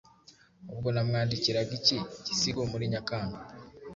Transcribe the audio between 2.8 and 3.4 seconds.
Nyakanga.